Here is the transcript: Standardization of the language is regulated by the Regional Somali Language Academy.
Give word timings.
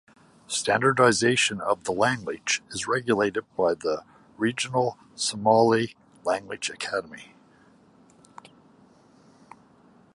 Standardization 0.47 1.61
of 1.61 1.83
the 1.83 1.91
language 1.91 2.63
is 2.71 2.87
regulated 2.87 3.43
by 3.55 3.75
the 3.75 4.03
Regional 4.35 4.97
Somali 5.13 5.95
Language 6.25 6.71
Academy. 6.71 7.35